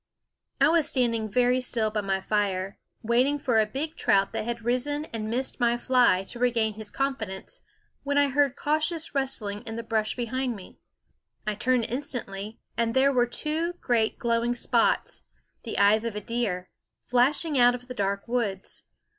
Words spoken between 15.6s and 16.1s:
the eyes